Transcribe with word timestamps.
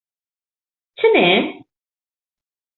Ce 0.99 1.05
n'è? 1.13 1.61